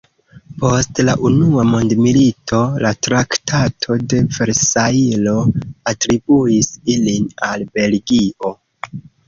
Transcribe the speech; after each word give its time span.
Post 0.61 1.01
la 1.09 1.13
Unua 1.27 1.65
mondmilito 1.71 2.61
la 2.85 2.93
Traktato 3.09 3.99
de 4.15 4.23
Versajlo 4.39 5.37
atribuis 5.95 6.73
ilin 6.97 7.31
al 7.53 7.71
Belgio. 7.81 8.55